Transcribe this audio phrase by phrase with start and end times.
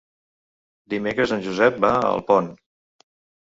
[0.93, 2.49] Dimecres en Josep va a Alpont.